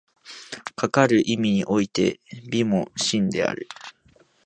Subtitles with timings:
[0.75, 2.19] かかる意味において
[2.49, 3.67] 美も真である。